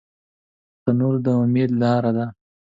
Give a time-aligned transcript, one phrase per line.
[0.83, 2.25] تنور د امید لاره ده